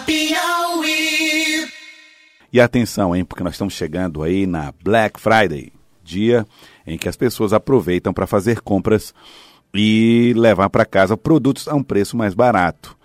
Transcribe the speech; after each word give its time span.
Piauí. 0.00 1.68
E 2.52 2.60
atenção, 2.60 3.14
hein, 3.14 3.24
porque 3.24 3.42
nós 3.42 3.54
estamos 3.54 3.74
chegando 3.74 4.22
aí 4.22 4.46
na 4.46 4.72
Black 4.82 5.20
Friday, 5.20 5.72
dia 6.02 6.46
em 6.86 6.96
que 6.96 7.08
as 7.08 7.16
pessoas 7.16 7.52
aproveitam 7.52 8.12
para 8.12 8.26
fazer 8.26 8.60
compras 8.60 9.14
e 9.74 10.32
levar 10.36 10.70
para 10.70 10.84
casa 10.84 11.16
produtos 11.16 11.66
a 11.66 11.74
um 11.74 11.82
preço 11.82 12.16
mais 12.16 12.34
barato. 12.34 12.96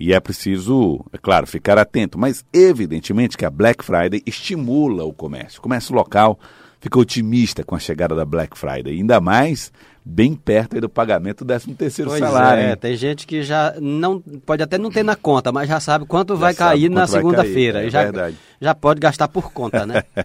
E 0.00 0.12
é 0.12 0.20
preciso, 0.20 1.04
é 1.12 1.18
claro, 1.18 1.46
ficar 1.46 1.78
atento, 1.78 2.18
mas 2.18 2.44
evidentemente 2.52 3.36
que 3.36 3.44
a 3.44 3.50
Black 3.50 3.84
Friday 3.84 4.22
estimula 4.26 5.04
o 5.04 5.12
comércio. 5.12 5.58
O 5.58 5.62
comércio 5.62 5.94
local 5.94 6.38
fica 6.80 6.98
otimista 6.98 7.64
com 7.64 7.74
a 7.74 7.80
chegada 7.80 8.14
da 8.14 8.24
Black 8.24 8.56
Friday, 8.56 8.96
ainda 8.96 9.20
mais 9.20 9.72
bem 10.10 10.34
perto 10.34 10.80
do 10.80 10.88
pagamento 10.88 11.44
do 11.44 11.48
13 11.48 11.74
terceiro 11.74 12.10
Pois 12.10 12.20
salário. 12.20 12.62
é, 12.62 12.70
hein? 12.70 12.76
tem 12.80 12.96
gente 12.96 13.26
que 13.26 13.42
já 13.42 13.74
não 13.78 14.18
pode 14.20 14.62
até 14.62 14.78
não 14.78 14.90
ter 14.90 15.02
na 15.02 15.14
conta, 15.14 15.52
mas 15.52 15.68
já 15.68 15.78
sabe 15.78 16.06
quanto 16.06 16.34
vai 16.34 16.54
sabe 16.54 16.80
cair 16.80 16.88
na 16.88 17.02
quanto 17.02 17.10
vai 17.10 17.20
segunda-feira. 17.20 17.86
é 17.86 17.90
já, 17.90 18.02
verdade. 18.04 18.36
já 18.58 18.74
pode 18.74 19.00
gastar 19.00 19.28
por 19.28 19.52
conta, 19.52 19.84
né? 19.84 20.02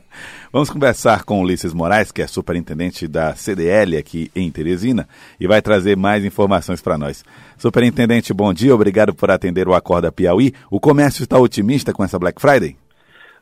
Vamos 0.53 0.69
conversar 0.69 1.23
com 1.25 1.39
o 1.39 1.43
Ulisses 1.43 1.73
Moraes, 1.73 2.11
que 2.13 2.21
é 2.21 2.27
superintendente 2.27 3.07
da 3.09 3.35
CDL 3.35 3.97
aqui 3.97 4.31
em 4.33 4.49
Teresina, 4.49 5.07
e 5.37 5.47
vai 5.47 5.61
trazer 5.61 5.97
mais 5.97 6.23
informações 6.23 6.81
para 6.81 6.97
nós. 6.97 7.25
Superintendente, 7.57 8.33
bom 8.33 8.53
dia, 8.53 8.73
obrigado 8.73 9.13
por 9.13 9.29
atender 9.29 9.67
o 9.67 9.73
Acorda 9.73 10.11
Piauí. 10.11 10.53
O 10.71 10.79
comércio 10.79 11.23
está 11.23 11.37
otimista 11.37 11.91
com 11.91 12.03
essa 12.03 12.17
Black 12.17 12.39
Friday? 12.39 12.77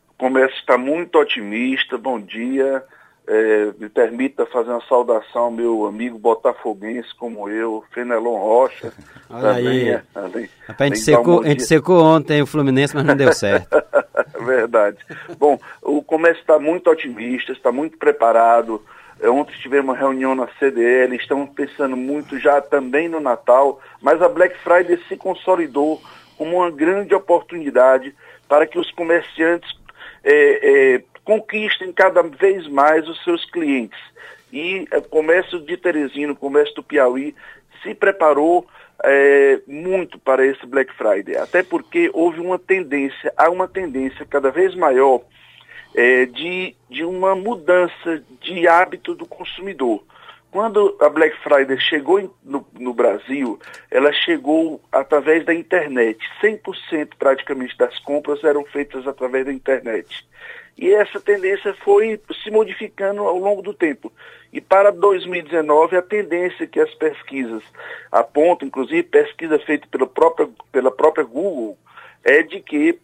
O 0.10 0.14
comércio 0.18 0.58
está 0.60 0.78
muito 0.78 1.18
otimista. 1.20 1.98
Bom 1.98 2.20
dia. 2.20 2.84
É, 3.28 3.72
me 3.78 3.88
permita 3.88 4.46
fazer 4.48 4.72
uma 4.72 4.82
saudação 4.88 5.44
ao 5.44 5.52
meu 5.52 5.86
amigo 5.86 6.18
botafoguense 6.18 7.14
como 7.16 7.48
eu, 7.48 7.84
Fenelon 7.94 8.38
Rocha. 8.38 8.92
Olha 9.30 9.52
aí. 9.52 9.90
é- 9.90 10.04
além- 10.16 10.50
a, 10.68 10.84
gente 10.86 10.94
um 11.00 11.02
secou, 11.02 11.36
bom 11.40 11.46
a 11.46 11.50
gente 11.50 11.64
secou 11.64 12.04
ontem 12.04 12.42
o 12.42 12.48
Fluminense, 12.48 12.96
mas 12.96 13.06
não 13.06 13.16
deu 13.16 13.32
certo. 13.32 13.70
Verdade. 14.44 14.98
Bom, 15.38 15.58
o 15.82 16.02
comércio 16.02 16.42
está 16.42 16.58
muito 16.60 16.90
otimista, 16.90 17.52
está 17.52 17.72
muito 17.72 17.98
preparado. 17.98 18.84
É, 19.22 19.30
Ontem 19.30 19.54
tivemos 19.62 19.92
uma 19.92 19.98
reunião 19.98 20.34
na 20.34 20.48
CDL, 20.60 21.16
estamos 21.16 21.50
pensando 21.52 21.96
muito 21.96 22.40
já 22.40 22.60
também 22.60 23.08
no 23.08 23.20
Natal, 23.20 23.80
mas 24.02 24.20
a 24.22 24.28
Black 24.28 24.58
Friday 24.64 25.00
se 25.08 25.16
consolidou 25.16 26.02
como 26.38 26.58
uma 26.58 26.72
grande 26.72 27.14
oportunidade 27.14 28.16
para 28.50 28.66
que 28.66 28.80
os 28.80 28.90
comerciantes 28.92 29.70
é, 30.24 30.96
é, 30.96 31.04
conquistem 31.24 31.92
cada 31.92 32.22
vez 32.24 32.68
mais 32.68 33.08
os 33.08 33.24
seus 33.24 33.44
clientes. 33.50 34.00
E 34.52 34.88
o 34.94 35.02
comércio 35.04 35.60
de 35.60 35.78
Teresina, 35.78 36.34
o 36.34 36.36
comércio 36.36 36.76
do 36.76 36.84
Piauí, 36.84 37.36
se 37.82 37.96
preparou 37.96 38.68
é, 39.04 39.60
muito 39.68 40.20
para 40.20 40.46
esse 40.46 40.66
Black 40.66 40.94
Friday, 40.94 41.38
até 41.38 41.64
porque 41.64 42.10
houve 42.14 42.40
uma 42.40 42.60
tendência, 42.60 43.34
há 43.36 43.50
uma 43.50 43.68
tendência 43.68 44.26
cada 44.26 44.52
vez 44.52 44.76
maior 44.76 45.22
é, 45.96 46.26
de, 46.26 46.76
de 46.90 47.04
uma 47.04 47.36
mudança 47.36 48.24
de 48.42 48.68
hábito 48.68 49.16
do 49.16 49.26
consumidor. 49.26 50.04
Quando 50.52 50.98
a 51.00 51.08
Black 51.08 51.36
Friday 51.42 51.80
chegou 51.80 52.36
no, 52.44 52.68
no 52.78 52.94
Brasil, 52.94 53.58
ela 53.90 54.12
chegou 54.12 54.82
através 54.92 55.46
da 55.46 55.54
internet. 55.54 56.20
100% 56.44 57.12
praticamente 57.18 57.78
das 57.78 57.98
compras 58.00 58.44
eram 58.44 58.66
feitas 58.66 59.08
através 59.08 59.46
da 59.46 59.54
internet. 59.54 60.28
E 60.78 60.94
essa 60.94 61.20
tendência 61.20 61.74
foi 61.84 62.20
se 62.44 62.50
modificando 62.50 63.22
ao 63.24 63.38
longo 63.38 63.62
do 63.62 63.74
tempo. 63.74 64.12
E 64.52 64.60
para 64.60 64.92
2019, 64.92 65.96
a 65.96 66.02
tendência 66.02 66.66
que 66.68 66.80
as 66.80 66.94
pesquisas 66.96 67.64
apontam, 68.12 68.68
inclusive 68.68 69.04
pesquisa 69.04 69.60
feita 69.60 69.88
pela 69.90 70.08
própria, 70.08 70.50
pela 70.72 70.92
própria 70.92 71.24
Google, 71.24 71.78
é 72.24 72.42
de 72.44 72.60
que 72.62 73.00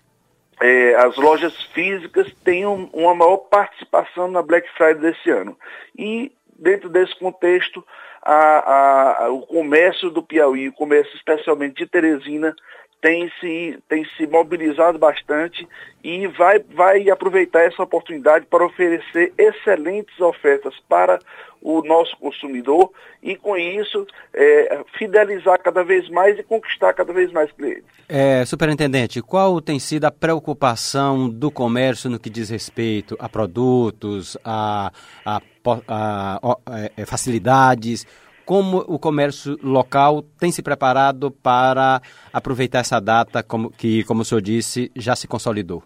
eh, 0.59 0.96
as 0.96 1.16
lojas 1.18 1.56
físicas 1.74 2.34
tenham 2.44 2.90
uma 2.92 3.14
maior 3.14 3.38
participação 3.38 4.28
na 4.28 4.42
Black 4.42 4.68
Friday 4.76 4.96
desse 5.12 5.30
ano. 5.30 5.56
E, 5.98 6.31
dentro 6.58 6.90
desse 6.90 7.18
contexto, 7.20 7.86
a- 8.24 8.34
a- 8.34 9.25
a- 9.25 9.30
o 9.30 9.41
comércio 9.46 10.09
do 10.09 10.24
Piauí, 10.24 10.68
o 10.68 10.74
comércio 10.74 11.16
especialmente 11.16 11.75
de 11.75 11.86
Teresina, 11.86 12.56
tem 13.02 13.31
se, 13.40 13.78
tem 13.88 14.06
se 14.18 14.25
mobilizado 14.28 14.97
bastante 14.97 15.68
e 16.03 16.28
vai, 16.28 16.59
vai 16.59 17.09
aproveitar 17.09 17.62
essa 17.62 17.84
oportunidade 17.84 18.46
para 18.46 18.66
oferecer 18.66 19.34
excelentes 19.38 20.19
ofertas 20.19 20.74
para 20.90 21.19
o 21.62 21.81
nosso 21.84 22.16
consumidor 22.18 22.91
e, 23.22 23.35
com 23.35 23.58
isso, 23.58 24.06
eh, 24.34 24.84
fidelizar 24.97 25.59
cada 25.62 25.84
vez 25.84 26.08
mais 26.09 26.38
e 26.38 26.44
conquistar 26.44 26.94
cada 26.94 27.12
vez 27.12 27.31
mais 27.31 27.52
clientes. 27.52 27.85
É, 28.08 28.46
superintendente, 28.46 29.22
qual 29.22 29.59
tem 29.59 29.79
sido 29.79 30.06
a 30.06 30.12
preocupação 30.12 31.28
do 31.29 31.52
comércio 31.52 32.09
no 32.09 32.19
que 32.19 32.29
diz 32.29 32.50
respeito 32.50 33.16
a 33.19 33.28
produtos, 33.28 34.38
a, 34.44 34.91
a 35.25 35.41
a- 35.88 36.40
ó, 36.41 36.56
é, 36.72 36.91
é, 36.96 37.06
facilidades? 37.06 38.06
Como 38.47 38.78
o 38.88 38.97
comércio 38.97 39.58
local 39.62 40.24
tem 40.40 40.53
se 40.53 40.63
preparado 40.63 41.30
para 41.30 42.02
aproveitar 42.31 42.80
essa 42.80 42.97
data, 43.02 43.44
como, 43.44 43.69
que, 43.69 44.06
como 44.06 44.22
o 44.22 44.25
senhor 44.25 44.40
disse, 44.41 44.90
já 44.96 45.18
se 45.18 45.28
consolidou? 45.28 45.84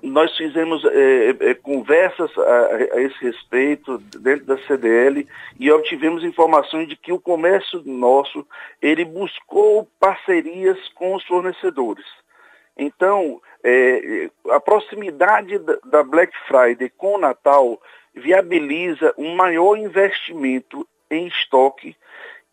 Nós 0.00 0.30
fizemos 0.36 0.84
eh, 0.84 1.34
eh, 1.40 1.54
conversas 1.54 2.30
a, 2.38 2.66
a 2.94 3.02
esse 3.02 3.18
respeito 3.24 3.98
dentro 4.20 4.46
da 4.46 4.56
CDL 4.68 5.26
e 5.58 5.68
obtivemos 5.72 6.22
informações 6.22 6.86
de 6.88 6.94
que 6.94 7.12
o 7.12 7.18
comércio 7.18 7.82
nosso 7.84 8.46
ele 8.80 9.04
buscou 9.04 9.88
parcerias 9.98 10.78
com 10.94 11.16
os 11.16 11.24
fornecedores. 11.24 12.06
Então, 12.78 13.40
eh, 13.64 14.30
a 14.50 14.60
proximidade 14.60 15.58
da- 15.58 15.78
da 15.84 16.02
Black 16.04 16.32
Friday 16.46 16.88
com 16.96 17.16
o 17.16 17.18
Natal 17.18 17.80
viabiliza 18.14 19.12
um 19.18 19.34
maior 19.34 19.76
investimento 19.76 20.86
em 21.10 21.26
estoque 21.26 21.96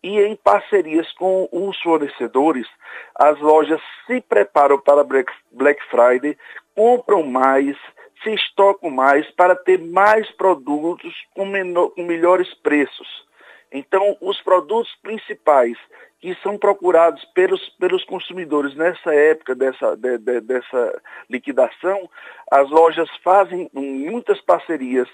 e 0.02 0.20
em 0.20 0.36
parcerias 0.36 1.10
com 1.12 1.48
os 1.50 1.80
fornecedores, 1.80 2.66
as 3.14 3.38
lojas 3.40 3.80
se 4.06 4.20
preparam 4.20 4.78
para 4.78 5.02
Black 5.02 5.82
Friday, 5.90 6.36
compram 6.74 7.22
mais, 7.22 7.76
se 8.22 8.34
estocam 8.34 8.90
mais 8.90 9.30
para 9.30 9.56
ter 9.56 9.80
mais 9.80 10.30
produtos 10.32 11.14
com, 11.34 11.46
menor- 11.46 11.90
com 11.90 12.02
melhores 12.02 12.52
preços. 12.54 13.24
Então, 13.72 14.16
os 14.20 14.40
produtos 14.42 14.94
principais 15.02 15.76
que 16.20 16.34
são 16.42 16.56
procurados 16.56 17.24
pelos, 17.34 17.68
pelos 17.78 18.04
consumidores 18.04 18.74
nessa 18.74 19.14
época 19.14 19.54
dessa, 19.54 19.96
de- 19.96 20.18
de- 20.18 20.40
dessa 20.40 21.02
liquidação, 21.28 22.08
as 22.50 22.68
lojas 22.70 23.08
fazem 23.22 23.68
muitas 23.72 24.40
parcerias 24.40 25.08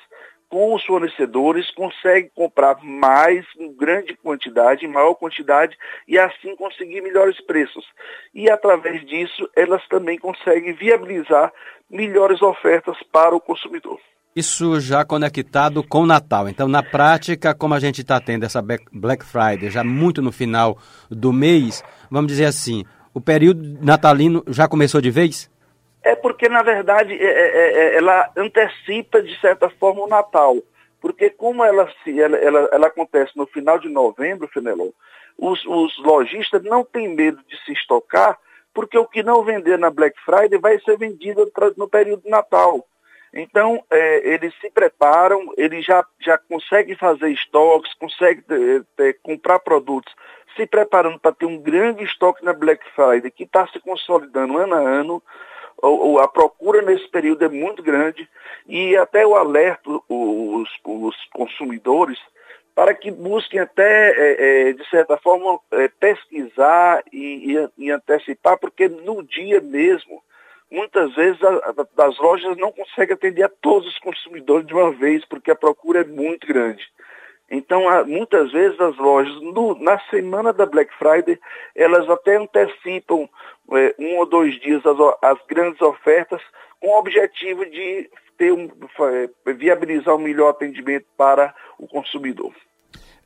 com 0.50 0.74
os 0.74 0.84
fornecedores, 0.84 1.70
conseguem 1.70 2.30
comprar 2.34 2.82
mais, 2.82 3.46
em 3.56 3.72
grande 3.72 4.14
quantidade, 4.16 4.84
em 4.84 4.88
maior 4.88 5.14
quantidade, 5.14 5.78
e 6.06 6.18
assim 6.18 6.56
conseguir 6.56 7.00
melhores 7.00 7.40
preços. 7.40 7.86
E 8.34 8.50
através 8.50 9.06
disso, 9.06 9.48
elas 9.56 9.86
também 9.88 10.18
conseguem 10.18 10.74
viabilizar 10.74 11.52
melhores 11.88 12.42
ofertas 12.42 12.96
para 13.12 13.34
o 13.34 13.40
consumidor. 13.40 13.98
Isso 14.34 14.80
já 14.80 15.04
conectado 15.04 15.82
com 15.82 16.02
o 16.02 16.06
Natal. 16.06 16.48
Então, 16.48 16.68
na 16.68 16.82
prática, 16.82 17.54
como 17.54 17.74
a 17.74 17.80
gente 17.80 18.00
está 18.00 18.20
tendo 18.20 18.44
essa 18.44 18.62
Black 18.92 19.24
Friday 19.24 19.70
já 19.70 19.82
muito 19.82 20.20
no 20.20 20.30
final 20.30 20.78
do 21.08 21.32
mês, 21.32 21.82
vamos 22.10 22.28
dizer 22.28 22.44
assim, 22.44 22.84
o 23.14 23.20
período 23.20 23.78
natalino 23.84 24.44
já 24.48 24.68
começou 24.68 25.00
de 25.00 25.10
vez? 25.10 25.50
É 26.02 26.14
porque, 26.16 26.48
na 26.48 26.62
verdade, 26.62 27.12
é- 27.14 27.24
é- 27.24 27.72
é- 27.72 27.96
ela 27.96 28.30
antecipa, 28.36 29.22
de 29.22 29.38
certa 29.40 29.68
forma, 29.68 30.02
o 30.02 30.08
Natal. 30.08 30.56
Porque 31.00 31.30
como 31.30 31.64
ela, 31.64 31.90
se, 32.02 32.20
ela, 32.20 32.36
ela, 32.36 32.68
ela 32.72 32.86
acontece 32.86 33.32
no 33.36 33.46
final 33.46 33.78
de 33.78 33.88
novembro, 33.88 34.48
Fenelon, 34.48 34.90
os, 35.38 35.64
os 35.64 35.98
lojistas 35.98 36.62
não 36.62 36.84
têm 36.84 37.08
medo 37.14 37.42
de 37.48 37.56
se 37.64 37.72
estocar, 37.72 38.38
porque 38.74 38.98
o 38.98 39.06
que 39.06 39.22
não 39.22 39.42
vender 39.42 39.78
na 39.78 39.90
Black 39.90 40.18
Friday 40.24 40.58
vai 40.58 40.78
ser 40.80 40.98
vendido 40.98 41.50
no 41.76 41.88
período 41.88 42.22
de 42.22 42.30
Natal. 42.30 42.86
Então, 43.32 43.82
é, 43.90 44.28
eles 44.34 44.52
se 44.60 44.70
preparam, 44.70 45.52
eles 45.56 45.84
já, 45.84 46.04
já 46.20 46.36
conseguem 46.36 46.96
fazer 46.96 47.30
estoques, 47.30 47.94
conseguem 47.94 48.42
ter- 48.42 48.84
ter- 48.96 49.18
comprar 49.22 49.60
produtos, 49.60 50.12
se 50.56 50.66
preparando 50.66 51.18
para 51.18 51.32
ter 51.32 51.46
um 51.46 51.56
grande 51.58 52.04
estoque 52.04 52.44
na 52.44 52.52
Black 52.52 52.84
Friday, 52.94 53.30
que 53.30 53.44
está 53.44 53.66
se 53.68 53.78
consolidando 53.80 54.58
ano 54.58 54.74
a 54.74 54.78
ano. 54.80 55.22
O- 55.82 56.12
o- 56.12 56.18
a 56.18 56.28
procura 56.28 56.82
nesse 56.82 57.08
período 57.08 57.44
é 57.44 57.48
muito 57.48 57.82
grande 57.82 58.28
e 58.66 58.96
até 58.96 59.24
eu 59.24 59.34
alerto 59.34 60.02
os, 60.08 60.68
os 60.84 61.16
consumidores 61.32 62.18
para 62.74 62.94
que 62.94 63.10
busquem 63.10 63.60
até, 63.60 64.10
é, 64.10 64.68
é, 64.68 64.72
de 64.72 64.88
certa 64.88 65.16
forma, 65.18 65.58
é, 65.72 65.88
pesquisar 65.88 67.02
e, 67.12 67.54
e- 67.56 67.86
e 67.86 67.90
antecipar, 67.90 68.58
porque 68.58 68.88
no 68.88 69.22
dia 69.22 69.60
mesmo, 69.60 70.22
muitas 70.70 71.14
vezes 71.14 71.42
a- 71.42 71.74
a- 71.98 72.06
as 72.06 72.18
lojas 72.18 72.56
não 72.56 72.70
conseguem 72.72 73.14
atender 73.14 73.42
a 73.42 73.48
todos 73.48 73.88
os 73.88 73.98
consumidores 73.98 74.66
de 74.66 74.72
uma 74.72 74.92
vez, 74.92 75.24
porque 75.24 75.50
a 75.50 75.56
procura 75.56 76.00
é 76.02 76.04
muito 76.04 76.46
grande. 76.46 76.82
Então, 77.50 77.82
muitas 78.06 78.52
vezes 78.52 78.78
as 78.80 78.96
lojas, 78.96 79.34
no, 79.42 79.76
na 79.82 79.98
semana 80.08 80.52
da 80.52 80.64
Black 80.66 80.92
Friday, 80.96 81.38
elas 81.74 82.08
até 82.08 82.36
antecipam 82.36 83.28
é, 83.72 83.94
um 83.98 84.18
ou 84.18 84.26
dois 84.26 84.58
dias 84.60 84.80
as, 84.86 84.96
as, 85.22 85.38
grandes 85.48 85.80
ofertas 85.82 86.40
com 86.80 86.88
o 86.88 86.98
objetivo 86.98 87.66
de 87.66 88.08
ter 88.38 88.52
um, 88.52 88.68
é, 89.46 89.52
viabilizar 89.52 90.14
um 90.14 90.20
melhor 90.20 90.50
atendimento 90.50 91.06
para 91.16 91.52
o 91.76 91.88
consumidor. 91.88 92.52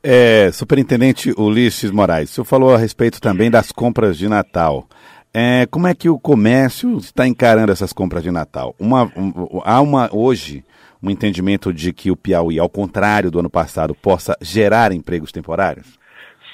É, 0.02 0.50
Superintendente 0.52 1.32
Ulisses 1.36 1.90
Moraes, 1.90 2.30
o 2.30 2.34
senhor 2.34 2.44
falou 2.44 2.74
a 2.74 2.78
respeito 2.78 3.20
também 3.20 3.50
das 3.50 3.70
compras 3.72 4.16
de 4.16 4.28
Natal. 4.28 4.86
É, 5.32 5.66
como 5.66 5.86
é 5.86 5.94
que 5.94 6.08
o 6.08 6.18
comércio 6.18 6.96
está 6.96 7.26
encarando 7.26 7.72
essas 7.72 7.92
compras 7.92 8.22
de 8.22 8.30
Natal? 8.30 8.74
Uma, 8.78 9.04
um, 9.16 9.60
há 9.64 9.80
uma 9.80 10.08
hoje 10.12 10.64
um 11.04 11.10
entendimento 11.10 11.72
de 11.72 11.92
que 11.92 12.10
o 12.10 12.16
Piauí, 12.16 12.58
ao 12.58 12.68
contrário 12.68 13.30
do 13.30 13.38
ano 13.38 13.50
passado, 13.50 13.94
possa 13.94 14.36
gerar 14.40 14.90
empregos 14.90 15.30
temporários? 15.30 15.98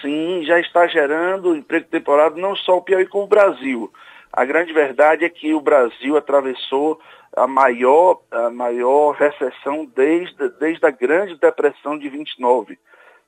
Sim, 0.02 0.42
já 0.44 0.58
está 0.58 0.86
gerando 0.88 1.54
emprego 1.54 1.86
temporário 1.86 2.36
não 2.36 2.56
só 2.56 2.78
o 2.78 2.82
Piauí 2.82 3.06
como 3.06 3.24
o 3.24 3.28
Brasil. 3.28 3.92
A 4.32 4.44
grande 4.44 4.72
verdade 4.72 5.24
é 5.24 5.28
que 5.28 5.54
o 5.54 5.60
Brasil 5.60 6.16
atravessou 6.16 7.00
a 7.36 7.46
maior, 7.46 8.20
a 8.30 8.50
maior 8.50 9.12
recessão 9.12 9.88
desde, 9.94 10.48
desde 10.58 10.84
a 10.84 10.90
Grande 10.90 11.38
Depressão 11.38 11.96
de 11.96 12.08
29. 12.08 12.76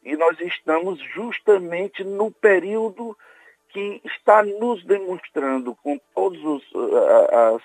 E 0.05 0.17
nós 0.17 0.41
estamos 0.41 0.99
justamente 1.15 2.03
no 2.03 2.33
período 2.33 3.17
que 3.73 4.01
está 4.05 4.43
nos 4.43 4.85
demonstrando 4.85 5.75
com 5.83 5.99
todas 6.15 6.63
as, 7.33 7.63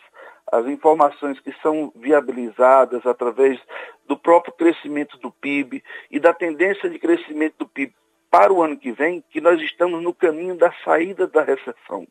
as 0.51 0.65
informações 0.67 1.39
que 1.39 1.53
são 1.61 1.91
viabilizadas 1.95 3.05
através 3.05 3.59
do 4.07 4.17
próprio 4.17 4.53
crescimento 4.53 5.17
do 5.17 5.31
PIB 5.31 5.83
e 6.09 6.19
da 6.19 6.33
tendência 6.33 6.89
de 6.89 6.97
crescimento 6.97 7.55
do 7.59 7.67
PIB 7.67 7.93
para 8.29 8.53
o 8.53 8.61
ano 8.61 8.77
que 8.77 8.91
vem, 8.91 9.23
que 9.29 9.41
nós 9.41 9.61
estamos 9.61 10.01
no 10.01 10.13
caminho 10.13 10.55
da 10.55 10.71
saída 10.83 11.27
da 11.27 11.43
recessão. 11.43 12.07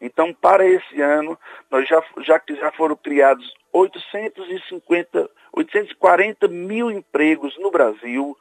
Então, 0.00 0.32
para 0.32 0.64
esse 0.64 1.00
ano, 1.00 1.38
nós 1.70 1.88
já, 1.88 2.02
já, 2.20 2.40
já 2.48 2.72
foram 2.72 2.96
criados 2.96 3.52
850, 3.72 5.28
840 5.52 6.48
mil 6.48 6.90
empregos 6.90 7.58
no 7.58 7.70
Brasil 7.70 8.36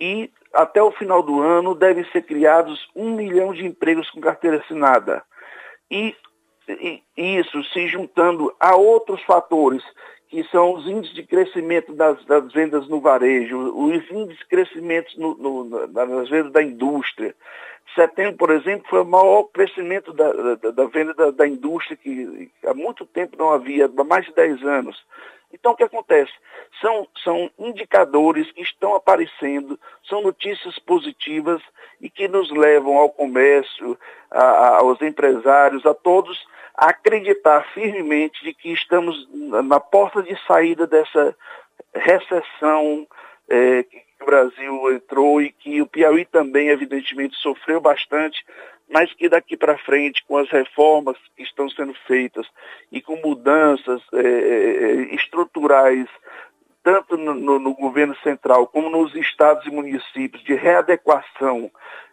e 0.00 0.30
até 0.52 0.82
o 0.82 0.90
final 0.90 1.22
do 1.22 1.40
ano 1.40 1.74
devem 1.74 2.04
ser 2.10 2.22
criados 2.22 2.88
um 2.96 3.14
milhão 3.14 3.52
de 3.52 3.66
empregos 3.66 4.10
com 4.10 4.20
carteira 4.20 4.56
assinada. 4.56 5.22
E 5.90 6.14
isso 7.16 7.62
se 7.64 7.86
juntando 7.88 8.54
a 8.58 8.74
outros 8.76 9.22
fatores, 9.22 9.82
que 10.28 10.44
são 10.44 10.74
os 10.74 10.86
índices 10.86 11.14
de 11.14 11.24
crescimento 11.24 11.92
das, 11.92 12.24
das 12.24 12.52
vendas 12.52 12.88
no 12.88 13.00
varejo, 13.00 13.58
os 13.76 14.10
índices 14.10 14.38
de 14.38 14.46
crescimento 14.46 15.08
no, 15.18 15.34
no, 15.64 16.24
vendas 16.26 16.52
da 16.52 16.62
indústria. 16.62 17.34
Setembro, 17.96 18.36
por 18.36 18.50
exemplo, 18.50 18.86
foi 18.88 19.00
o 19.00 19.04
maior 19.04 19.44
crescimento 19.52 20.12
da, 20.12 20.32
da, 20.32 20.70
da 20.70 20.84
venda 20.86 21.12
da, 21.14 21.32
da, 21.32 21.48
indústria 21.48 21.96
que 21.96 22.48
há 22.64 22.72
muito 22.72 23.04
tempo 23.04 23.36
não 23.36 23.50
havia, 23.50 23.86
há 23.86 24.04
mais 24.04 24.26
de 24.26 24.32
10 24.32 24.62
anos. 24.62 25.04
Então, 25.52 25.72
o 25.72 25.76
que 25.76 25.82
acontece? 25.82 26.32
São, 26.80 27.06
são 27.24 27.50
indicadores 27.58 28.50
que 28.52 28.62
estão 28.62 28.94
aparecendo, 28.94 29.78
são 30.08 30.22
notícias 30.22 30.78
positivas 30.78 31.60
e 32.00 32.08
que 32.08 32.28
nos 32.28 32.50
levam 32.50 32.96
ao 32.96 33.10
comércio, 33.10 33.98
a, 34.30 34.42
a, 34.42 34.76
aos 34.78 35.00
empresários, 35.02 35.84
a 35.84 35.92
todos, 35.92 36.38
acreditar 36.74 37.62
firmemente 37.74 38.42
de 38.42 38.54
que 38.54 38.72
estamos 38.72 39.28
na 39.32 39.80
porta 39.80 40.22
de 40.22 40.36
saída 40.46 40.86
dessa 40.86 41.36
recessão 41.94 43.06
é, 43.48 43.84
o 44.20 44.26
Brasil 44.26 44.92
entrou 44.92 45.40
e 45.40 45.50
que 45.50 45.80
o 45.80 45.86
Piauí 45.86 46.24
também, 46.24 46.68
evidentemente, 46.68 47.36
sofreu 47.36 47.80
bastante, 47.80 48.44
mas 48.88 49.12
que 49.14 49.28
daqui 49.28 49.56
para 49.56 49.78
frente, 49.78 50.24
com 50.26 50.36
as 50.36 50.50
reformas 50.50 51.16
que 51.36 51.42
estão 51.42 51.68
sendo 51.70 51.94
feitas 52.06 52.46
e 52.90 53.00
com 53.00 53.16
mudanças 53.16 54.02
é, 54.12 55.14
estruturais 55.14 56.08
tanto 56.82 57.16
no, 57.16 57.34
no, 57.34 57.58
no, 57.58 57.74
governo 57.74 58.16
central 58.22 58.66
como 58.66 58.88
nos 58.88 59.14
estados 59.14 59.66
e 59.66 59.70
municípios, 59.70 60.42
de 60.42 60.54
readequação, 60.54 61.70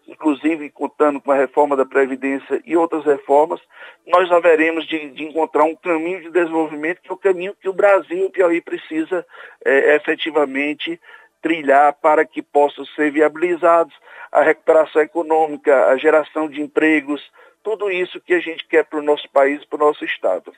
inclusive 0.08 0.70
contando 0.70 1.22
com 1.22 1.32
a 1.32 1.36
reforma 1.36 1.76
da 1.76 1.86
Previdência 1.86 2.62
e 2.66 2.76
outras 2.76 3.06
reformas, 3.06 3.62
nós 4.06 4.32
haveremos 4.32 4.86
de, 4.88 5.10
de 5.12 5.24
encontrar 5.24 5.64
um 5.64 5.76
caminho 5.76 6.22
de 6.22 6.32
desenvolvimento 6.32 7.02
que 7.02 7.10
é 7.10 7.14
o 7.14 7.18
caminho 7.18 7.56
que 7.60 7.70
o 7.70 7.74
Brasil 7.74 8.18
e 8.18 8.26
o 8.26 8.30
Piauí 8.30 8.62
precisa 8.62 9.26
é, 9.64 9.96
efetivamente 9.96 11.00
trilhar 11.42 11.94
para 12.02 12.26
que 12.26 12.42
possam 12.42 12.86
ser 12.88 13.12
viabilizados 13.12 13.94
a 14.32 14.42
recuperação 14.42 15.02
econômica, 15.02 15.88
a 15.88 15.98
geração 15.98 16.50
de 16.50 16.62
empregos, 16.62 17.22
tudo 17.64 17.90
isso 17.90 18.22
que 18.22 18.34
a 18.34 18.40
gente 18.40 18.66
quer 18.68 18.86
para 18.86 19.00
o 19.00 19.04
nosso 19.04 19.28
país, 19.32 19.64
para 19.66 19.84
o 19.84 19.88
nosso 19.88 20.04
Estado. 20.06 20.52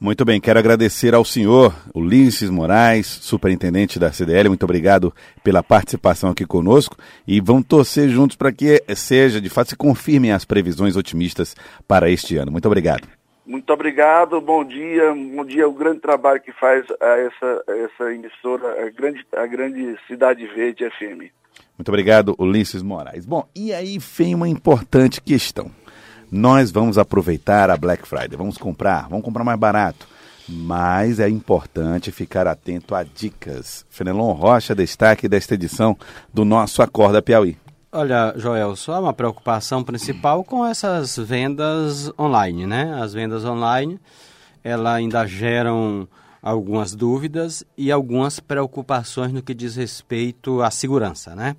Muito 0.00 0.24
bem, 0.24 0.40
quero 0.40 0.60
agradecer 0.60 1.12
ao 1.12 1.24
senhor 1.24 1.74
Ulisses 1.92 2.48
Moraes, 2.48 3.06
superintendente 3.06 3.98
da 3.98 4.12
CDL. 4.12 4.48
Muito 4.48 4.62
obrigado 4.62 5.12
pela 5.42 5.60
participação 5.60 6.30
aqui 6.30 6.46
conosco 6.46 6.96
e 7.26 7.40
vamos 7.40 7.66
torcer 7.66 8.08
juntos 8.08 8.36
para 8.36 8.52
que 8.52 8.80
seja, 8.94 9.40
de 9.40 9.48
fato, 9.48 9.70
se 9.70 9.76
confirmem 9.76 10.30
as 10.30 10.44
previsões 10.44 10.94
otimistas 10.94 11.56
para 11.88 12.08
este 12.08 12.36
ano. 12.36 12.52
Muito 12.52 12.66
obrigado. 12.66 13.17
Muito 13.48 13.72
obrigado, 13.72 14.40
bom 14.40 14.64
dia, 14.64 15.12
bom 15.12 15.44
dia 15.44 15.66
o 15.66 15.72
grande 15.72 16.00
trabalho 16.00 16.40
que 16.40 16.52
faz 16.52 16.84
a 17.00 17.18
essa, 17.18 17.64
a 17.66 17.76
essa 17.78 18.12
emissora, 18.14 18.86
a 18.86 18.90
grande, 18.90 19.26
a 19.34 19.46
grande 19.46 19.98
Cidade 20.06 20.46
Verde 20.46 20.88
FM. 20.90 21.32
Muito 21.76 21.88
obrigado, 21.88 22.36
Ulisses 22.38 22.82
Moraes. 22.82 23.26
Bom, 23.26 23.48
e 23.56 23.72
aí 23.72 23.98
vem 23.98 24.34
uma 24.34 24.48
importante 24.48 25.20
questão 25.20 25.70
nós 26.30 26.70
vamos 26.70 26.98
aproveitar 26.98 27.70
a 27.70 27.76
Black 27.76 28.06
Friday, 28.06 28.36
vamos 28.36 28.58
comprar, 28.58 29.08
vamos 29.08 29.24
comprar 29.24 29.44
mais 29.44 29.58
barato. 29.58 30.06
Mas 30.50 31.20
é 31.20 31.28
importante 31.28 32.10
ficar 32.10 32.46
atento 32.46 32.94
a 32.94 33.02
dicas. 33.02 33.84
Fenelon 33.90 34.32
Rocha, 34.32 34.74
destaque 34.74 35.28
desta 35.28 35.54
edição 35.54 35.96
do 36.32 36.42
nosso 36.42 36.80
Acorda 36.80 37.20
Piauí. 37.20 37.56
Olha, 37.90 38.34
Joel, 38.36 38.76
só 38.76 39.00
uma 39.00 39.14
preocupação 39.14 39.82
principal 39.82 40.44
com 40.44 40.64
essas 40.64 41.16
vendas 41.16 42.12
online, 42.18 42.66
né? 42.66 43.00
As 43.00 43.14
vendas 43.14 43.46
online, 43.46 43.98
ela 44.62 44.94
ainda 44.94 45.26
geram 45.26 46.06
algumas 46.42 46.94
dúvidas 46.94 47.64
e 47.78 47.90
algumas 47.90 48.40
preocupações 48.40 49.32
no 49.32 49.42
que 49.42 49.54
diz 49.54 49.76
respeito 49.76 50.60
à 50.60 50.70
segurança, 50.70 51.34
né? 51.34 51.56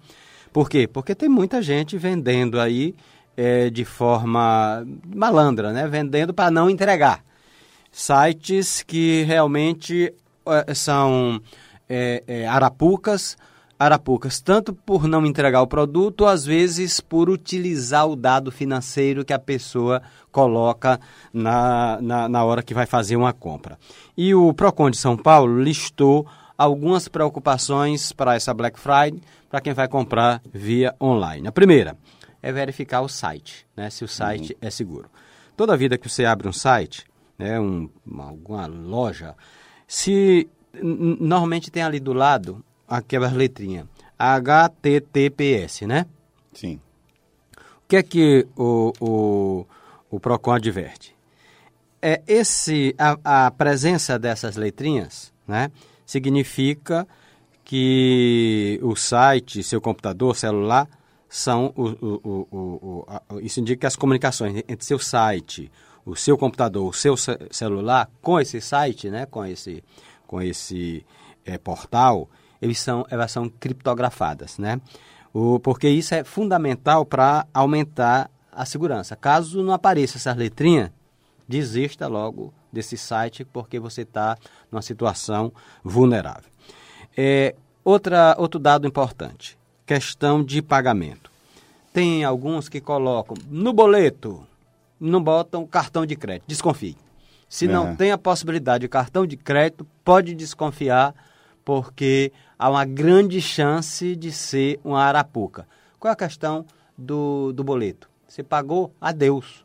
Por 0.54 0.70
quê? 0.70 0.88
Porque 0.88 1.16
tem 1.16 1.28
muita 1.28 1.64
gente 1.64 1.98
vendendo 1.98 2.60
aí 2.60 2.96
é, 3.36 3.70
de 3.70 3.84
forma 3.84 4.86
malandra, 5.16 5.72
né? 5.72 5.88
vendendo 5.88 6.34
para 6.34 6.52
não 6.52 6.70
entregar. 6.70 7.24
Sites 7.92 8.84
que 8.84 9.24
realmente 9.24 10.14
é, 10.46 10.74
são 10.74 11.42
é, 11.88 12.24
é, 12.28 12.48
arapucas, 12.48 13.38
arapucas, 13.80 14.42
tanto 14.42 14.74
por 14.74 15.08
não 15.08 15.26
entregar 15.26 15.62
o 15.62 15.68
produto, 15.68 16.26
às 16.26 16.46
vezes 16.46 17.00
por 17.00 17.30
utilizar 17.30 18.06
o 18.06 18.16
dado 18.16 18.52
financeiro 18.52 19.24
que 19.24 19.32
a 19.32 19.40
pessoa 19.40 20.02
coloca 20.32 21.00
na, 21.32 21.98
na, 22.02 22.28
na 22.28 22.44
hora 22.44 22.62
que 22.62 22.74
vai 22.74 22.86
fazer 22.86 23.16
uma 23.16 23.32
compra. 23.32 23.80
E 24.18 24.36
o 24.36 24.54
PROCON 24.54 24.90
de 24.92 24.98
São 24.98 25.16
Paulo 25.16 25.62
listou 25.62 26.28
algumas 26.58 27.08
preocupações 27.08 28.12
para 28.12 28.36
essa 28.36 28.54
Black 28.54 28.78
Friday, 28.78 29.22
para 29.50 29.62
quem 29.62 29.74
vai 29.74 29.88
comprar 29.88 30.42
via 30.54 30.94
online. 31.02 31.48
A 31.48 31.52
primeira, 31.52 31.98
é 32.42 32.52
verificar 32.52 33.02
o 33.02 33.10
site, 33.10 33.66
né? 33.76 33.90
Se 33.90 34.04
o 34.04 34.08
site 34.08 34.54
uhum. 34.54 34.60
é 34.62 34.70
seguro. 34.70 35.10
Toda 35.56 35.78
vida 35.78 35.98
que 35.98 36.10
você 36.10 36.26
abre 36.26 36.48
um 36.48 36.54
site, 36.54 37.06
né, 37.38 37.60
um, 37.60 37.90
uma, 38.06 38.26
alguma 38.26 38.66
loja, 38.66 39.36
se 39.88 40.50
normalmente 40.82 41.72
tem 41.72 41.84
ali 41.84 42.00
do 42.00 42.14
lado 42.14 42.64
aquela 42.90 43.30
letrinha 43.30 43.88
HTTPS, 44.18 45.86
né? 45.86 46.06
Sim. 46.54 46.82
O 47.56 47.88
que 47.88 47.96
é 47.96 48.04
que 48.04 48.48
o, 48.56 48.94
o, 49.00 49.66
o 50.10 50.20
Procon 50.20 50.52
adverte? 50.52 51.16
É 52.02 52.22
esse 52.28 52.96
a, 52.98 53.46
a 53.46 53.52
presença 53.52 54.18
dessas 54.18 54.56
letrinhas, 54.56 55.34
né, 55.48 55.72
significa 56.06 57.08
que 57.64 58.80
o 58.82 58.96
site, 58.96 59.64
seu 59.64 59.82
computador, 59.82 60.36
celular 60.36 60.88
são 61.28 61.74
o, 61.76 61.88
o, 61.88 62.48
o, 62.52 63.06
o, 63.30 63.40
isso 63.42 63.60
indica 63.60 63.82
que 63.82 63.86
as 63.86 63.96
comunicações 63.96 64.64
entre 64.68 64.86
seu 64.86 64.98
site, 64.98 65.72
o 66.06 66.16
seu 66.16 66.38
computador, 66.38 66.88
o 66.88 66.94
seu 66.94 67.16
celular 67.52 68.10
com 68.22 68.40
esse 68.40 68.60
site, 68.62 69.10
né, 69.10 69.26
com 69.26 69.46
esse, 69.46 69.84
com 70.26 70.42
esse 70.42 71.06
é, 71.46 71.58
portal, 71.58 72.30
eles 72.62 72.80
são, 72.80 73.06
elas 73.10 73.32
são 73.32 73.50
criptografadas, 73.50 74.58
né? 74.58 74.80
O, 75.34 75.60
porque 75.60 75.88
isso 75.88 76.14
é 76.16 76.24
fundamental 76.24 77.06
para 77.06 77.46
aumentar 77.54 78.30
a 78.52 78.66
segurança. 78.66 79.16
Caso 79.16 79.64
não 79.64 79.74
apareça 79.74 80.18
essa 80.18 80.34
letrinha, 80.34 80.92
desista 81.48 82.08
logo 82.08 82.54
desse 82.72 82.98
site 82.98 83.46
porque 83.46 83.80
você 83.80 84.02
está 84.02 84.38
numa 84.72 84.82
situação 84.82 85.52
vulnerável. 85.84 86.50
É, 87.16 87.56
outra, 87.84 88.36
outro 88.38 88.60
dado 88.60 88.88
importante 88.88 89.58
questão 89.86 90.44
de 90.44 90.62
pagamento. 90.62 91.32
Tem 91.92 92.24
alguns 92.24 92.70
que 92.70 92.80
colocam 92.80 93.36
no 93.50 93.74
boleto, 93.74 94.46
não 95.00 95.24
botam 95.24 95.66
cartão 95.66 96.06
de 96.06 96.16
crédito. 96.16 96.46
Desconfie. 96.48 96.96
Se 97.50 97.68
não 97.68 97.88
É. 97.90 97.96
tem 97.96 98.12
a 98.12 98.18
possibilidade 98.18 98.82
de 98.84 98.88
cartão 98.88 99.26
de 99.26 99.36
crédito, 99.36 99.88
pode 100.06 100.36
desconfiar, 100.36 101.16
porque 101.70 102.32
há 102.58 102.68
uma 102.68 102.84
grande 102.84 103.40
chance 103.40 104.16
de 104.16 104.32
ser 104.32 104.80
uma 104.84 105.04
arapuca. 105.04 105.68
Qual 106.00 106.10
é 106.10 106.14
a 106.14 106.16
questão 106.16 106.66
do, 106.98 107.54
do 107.54 107.64
boleto? 107.64 108.10
Você 108.28 108.42
pagou, 108.42 108.92
adeus. 109.00 109.64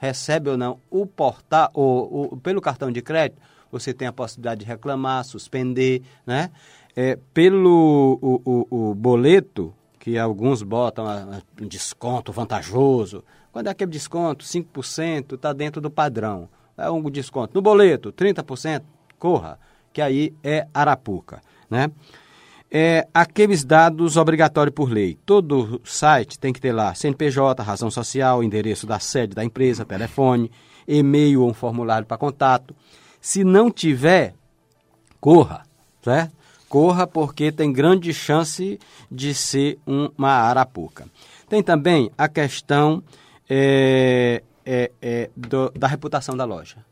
Recebe 0.00 0.50
ou 0.50 0.56
não 0.56 0.80
o 0.90 1.06
portar, 1.06 1.70
ou, 1.72 2.36
pelo 2.38 2.60
cartão 2.60 2.90
de 2.90 3.00
crédito, 3.00 3.40
você 3.70 3.94
tem 3.94 4.08
a 4.08 4.12
possibilidade 4.12 4.62
de 4.62 4.66
reclamar, 4.66 5.24
suspender, 5.24 6.02
né? 6.26 6.50
É, 6.96 7.16
pelo 7.32 8.18
o, 8.20 8.42
o, 8.44 8.90
o 8.90 8.94
boleto, 8.96 9.72
que 9.96 10.18
alguns 10.18 10.64
botam 10.64 11.06
ah, 11.06 11.40
um 11.62 11.68
desconto 11.68 12.32
vantajoso, 12.32 13.22
quando 13.52 13.68
é 13.68 13.70
aquele 13.70 13.92
desconto, 13.92 14.44
5%, 14.44 15.34
está 15.34 15.52
dentro 15.52 15.80
do 15.80 15.88
padrão. 15.88 16.48
É 16.76 16.90
um 16.90 17.08
desconto. 17.08 17.54
No 17.54 17.62
boleto, 17.62 18.12
30%, 18.12 18.82
corra, 19.20 19.56
que 19.92 20.00
aí 20.00 20.34
é 20.42 20.66
Arapuca, 20.72 21.40
né? 21.70 21.90
É, 22.70 23.08
aqueles 23.14 23.64
dados 23.64 24.16
obrigatórios 24.16 24.74
por 24.74 24.90
lei. 24.90 25.18
Todo 25.24 25.80
site 25.84 26.38
tem 26.38 26.52
que 26.52 26.60
ter 26.60 26.72
lá 26.72 26.94
CNPJ, 26.94 27.62
razão 27.62 27.90
social, 27.90 28.44
endereço 28.44 28.86
da 28.86 28.98
sede 28.98 29.34
da 29.34 29.42
empresa, 29.42 29.86
telefone, 29.86 30.50
e-mail 30.86 31.42
ou 31.42 31.50
um 31.50 31.54
formulário 31.54 32.06
para 32.06 32.18
contato. 32.18 32.76
Se 33.20 33.42
não 33.42 33.70
tiver, 33.70 34.34
corra, 35.18 35.62
certo? 36.02 36.36
Corra 36.68 37.06
porque 37.06 37.50
tem 37.50 37.72
grande 37.72 38.12
chance 38.12 38.78
de 39.10 39.34
ser 39.34 39.78
uma 39.86 40.30
arapuca. 40.30 41.06
Tem 41.48 41.62
também 41.62 42.10
a 42.18 42.28
questão 42.28 43.02
é, 43.48 44.42
é, 44.66 44.92
é, 45.00 45.30
do, 45.34 45.70
da 45.70 45.86
reputação 45.86 46.36
da 46.36 46.44
loja. 46.44 46.84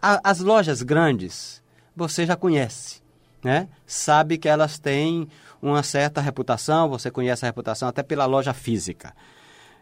A, 0.00 0.20
as 0.30 0.40
lojas 0.40 0.82
grandes 0.82 1.62
você 1.94 2.24
já 2.24 2.36
conhece, 2.36 3.02
né? 3.42 3.68
Sabe 3.86 4.38
que 4.38 4.48
elas 4.48 4.78
têm 4.78 5.28
uma 5.60 5.82
certa 5.82 6.20
reputação, 6.20 6.88
você 6.88 7.10
conhece 7.10 7.44
a 7.44 7.48
reputação 7.48 7.88
até 7.88 8.02
pela 8.02 8.24
loja 8.24 8.54
física. 8.54 9.12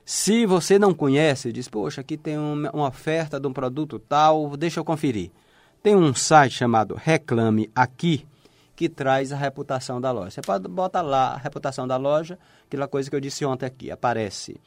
Se 0.05 0.47
você 0.47 0.79
não 0.79 0.95
conhece, 0.95 1.53
diz, 1.53 1.69
poxa, 1.69 2.01
aqui 2.01 2.17
tem 2.17 2.39
uma, 2.39 2.71
uma 2.71 2.89
oferta 2.89 3.39
de 3.39 3.47
um 3.47 3.53
produto 3.53 3.99
tal, 3.99 4.57
deixa 4.57 4.81
eu 4.81 4.85
conferir. 4.85 5.31
Tem 5.83 5.95
um 5.95 6.15
site 6.15 6.53
chamado 6.53 6.95
Reclame 6.95 7.71
Aqui, 7.75 8.27
que 8.75 8.89
traz 8.89 9.33
a 9.33 9.37
reputação 9.37 10.01
da 10.01 10.13
loja. 10.13 10.31
Você 10.31 10.43
pode 10.43 10.69
botar 10.69 11.03
lá 11.03 11.35
a 11.35 11.37
reputação 11.37 11.87
da 11.87 11.97
loja, 11.97 12.39
aquela 12.67 12.87
coisa 12.87 13.11
que 13.11 13.17
eu 13.17 13.21
disse 13.21 13.45
ontem 13.45 13.67
aqui, 13.67 13.91
aparece 13.91 14.61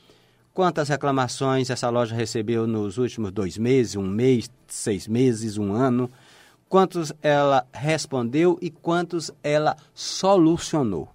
quantas 0.53 0.89
reclamações 0.89 1.70
essa 1.70 1.89
loja 1.89 2.15
recebeu 2.15 2.68
nos 2.68 2.98
últimos 2.98 3.32
dois 3.32 3.58
meses, 3.58 3.96
um 3.96 4.08
mês, 4.08 4.50
seis 4.68 5.08
meses, 5.08 5.58
um 5.58 5.74
ano, 5.74 6.10
quantos 6.68 7.12
ela 7.22 7.65
respondeu 7.74 8.58
e 8.62 8.70
quantos 8.70 9.32
ela 9.44 9.75
solucionou. 9.94 11.10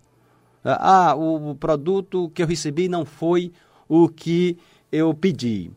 Ah, 0.65 1.15
o 1.15 1.55
produto 1.55 2.31
que 2.35 2.43
eu 2.43 2.47
recebi 2.47 2.89
não 2.89 3.05
foi 3.05 3.53
o 3.89 4.09
que 4.09 4.57
eu 4.91 5.13
pedi. 5.13 5.71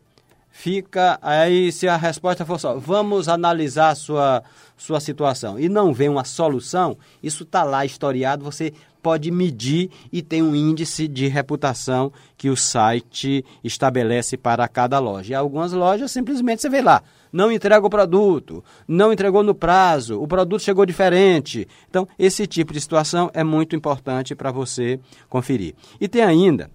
Fica 0.50 1.18
aí, 1.22 1.70
se 1.70 1.86
a 1.86 1.96
resposta 1.96 2.44
for 2.44 2.58
só, 2.58 2.76
vamos 2.76 3.28
analisar 3.28 3.94
sua, 3.94 4.42
sua 4.76 4.98
situação 4.98 5.56
e 5.56 5.68
não 5.68 5.92
vem 5.92 6.08
uma 6.08 6.24
solução, 6.24 6.98
isso 7.22 7.44
está 7.44 7.62
lá 7.62 7.86
historiado, 7.86 8.44
você 8.44 8.72
pode 9.02 9.30
medir 9.30 9.90
e 10.12 10.22
tem 10.22 10.42
um 10.42 10.54
índice 10.54 11.08
de 11.08 11.26
reputação 11.28 12.12
que 12.36 12.50
o 12.50 12.56
site 12.56 13.44
estabelece 13.62 14.36
para 14.36 14.66
cada 14.68 14.98
loja. 14.98 15.32
E 15.32 15.34
algumas 15.34 15.72
lojas 15.72 16.10
simplesmente 16.10 16.62
você 16.62 16.68
vê 16.68 16.82
lá, 16.82 17.02
não 17.32 17.50
entrega 17.52 17.86
o 17.86 17.90
produto, 17.90 18.62
não 18.86 19.12
entregou 19.12 19.42
no 19.42 19.54
prazo, 19.54 20.20
o 20.20 20.26
produto 20.26 20.62
chegou 20.62 20.86
diferente. 20.86 21.66
Então, 21.88 22.06
esse 22.18 22.46
tipo 22.46 22.72
de 22.72 22.80
situação 22.80 23.30
é 23.34 23.44
muito 23.44 23.76
importante 23.76 24.34
para 24.34 24.50
você 24.50 24.98
conferir. 25.28 25.74
E 26.00 26.08
tem 26.08 26.22
ainda 26.22 26.70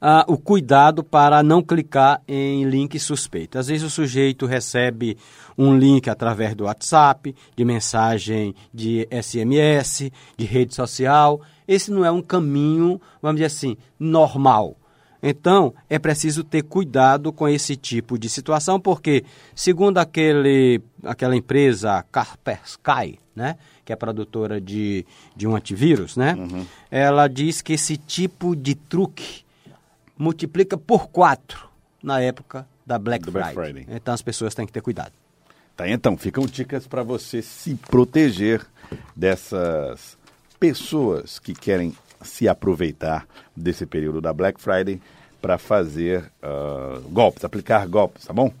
ah, 0.00 0.24
o 0.26 0.38
cuidado 0.38 1.04
para 1.04 1.42
não 1.42 1.62
clicar 1.62 2.22
em 2.26 2.64
link 2.64 2.98
suspeito. 2.98 3.58
Às 3.58 3.66
vezes 3.66 3.82
o 3.84 3.90
sujeito 3.90 4.46
recebe 4.46 5.18
um 5.58 5.76
link 5.76 6.08
através 6.08 6.54
do 6.54 6.64
WhatsApp, 6.64 7.34
de 7.54 7.64
mensagem 7.64 8.54
de 8.72 9.06
SMS, 9.10 10.10
de 10.36 10.46
rede 10.46 10.74
social. 10.74 11.40
Esse 11.68 11.90
não 11.90 12.04
é 12.04 12.10
um 12.10 12.22
caminho, 12.22 13.00
vamos 13.20 13.36
dizer 13.36 13.46
assim, 13.46 13.76
normal. 13.98 14.76
Então, 15.22 15.74
é 15.88 15.98
preciso 15.98 16.42
ter 16.42 16.62
cuidado 16.62 17.30
com 17.30 17.46
esse 17.46 17.76
tipo 17.76 18.18
de 18.18 18.26
situação, 18.28 18.80
porque, 18.80 19.22
segundo 19.54 19.98
aquele, 19.98 20.80
aquela 21.04 21.36
empresa 21.36 22.02
Kaspersky, 22.10 23.18
né, 23.36 23.56
que 23.84 23.92
é 23.92 23.96
produtora 23.96 24.58
de, 24.58 25.04
de 25.36 25.46
um 25.46 25.54
antivírus, 25.54 26.16
né, 26.16 26.34
uhum. 26.38 26.64
ela 26.90 27.28
diz 27.28 27.60
que 27.60 27.74
esse 27.74 27.98
tipo 27.98 28.56
de 28.56 28.74
truque 28.74 29.44
multiplica 30.20 30.76
por 30.76 31.08
quatro 31.08 31.66
na 32.02 32.20
época 32.20 32.68
da 32.84 32.98
Black, 32.98 33.24
Friday. 33.24 33.54
Black 33.54 33.54
Friday. 33.54 33.96
Então 33.96 34.12
as 34.12 34.20
pessoas 34.20 34.54
têm 34.54 34.66
que 34.66 34.72
ter 34.72 34.82
cuidado. 34.82 35.12
Tá, 35.74 35.88
então, 35.88 36.14
ficam 36.18 36.44
dicas 36.44 36.86
para 36.86 37.02
você 37.02 37.40
se 37.40 37.74
proteger 37.74 38.60
dessas 39.16 40.18
pessoas 40.58 41.38
que 41.38 41.54
querem 41.54 41.96
se 42.20 42.46
aproveitar 42.46 43.26
desse 43.56 43.86
período 43.86 44.20
da 44.20 44.30
Black 44.30 44.60
Friday 44.60 45.00
para 45.40 45.56
fazer 45.56 46.30
uh, 46.42 47.00
golpes, 47.08 47.42
aplicar 47.42 47.88
golpes, 47.88 48.26
tá 48.26 48.32
bom? 48.34 48.52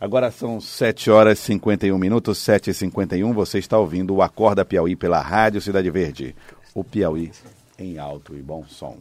Agora 0.00 0.30
são 0.30 0.60
7 0.60 1.10
horas 1.10 1.40
e 1.40 1.42
51 1.42 1.98
minutos, 1.98 2.38
7 2.38 2.70
e 2.70 2.74
51 2.74 3.32
você 3.32 3.58
está 3.58 3.76
ouvindo 3.76 4.14
o 4.14 4.22
Acorda 4.22 4.64
Piauí 4.64 4.94
pela 4.94 5.20
Rádio 5.20 5.60
Cidade 5.60 5.90
Verde. 5.90 6.36
O 6.72 6.84
Piauí 6.84 7.32
em 7.76 7.98
alto 7.98 8.36
e 8.36 8.40
bom 8.40 8.64
som. 8.68 8.96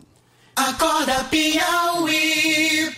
Acorda 0.68 1.24
Piauí. 1.32 2.92